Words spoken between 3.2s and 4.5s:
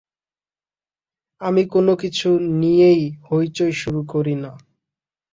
হৈচৈ শুরু করি